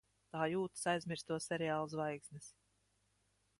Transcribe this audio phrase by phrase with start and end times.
[0.35, 2.51] Tā jūtas aizmirsto seriālu zvaigznes.